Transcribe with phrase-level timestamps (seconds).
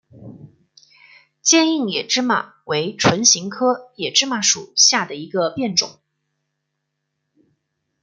[1.43, 5.99] 坚硬野芝麻为唇形科野芝麻属下的一个变种。